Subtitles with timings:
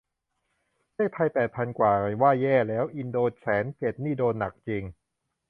[0.95, 4.83] เลขไทยแปดพันกว่าว่าแย่แล้ว อินโดแสนเจ็ดนี่โดนหนักจริง